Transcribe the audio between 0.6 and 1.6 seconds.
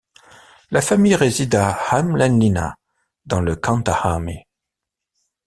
La famille réside